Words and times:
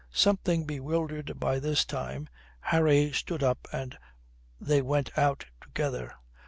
Something 0.11 0.65
bewildered 0.65 1.39
by 1.39 1.59
this 1.59 1.85
time, 1.85 2.27
Harry 2.59 3.11
stood 3.11 3.43
up 3.43 3.67
and 3.71 3.99
they 4.59 4.81
went 4.81 5.15
out 5.15 5.45
together. 5.61 6.15